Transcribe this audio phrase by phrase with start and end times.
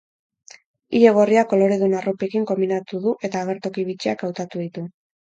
[0.99, 4.85] Ile gorria koloredun arropekin konbinatu du eta agertoki bitxiak hautatu ditu.